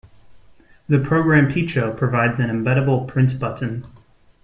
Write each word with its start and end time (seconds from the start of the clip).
The 0.89 0.97
program 0.97 1.47
Peecho 1.53 1.93
provides 1.95 2.39
an 2.39 2.49
embeddable 2.49 3.07
print 3.07 3.37
button. 3.37 3.83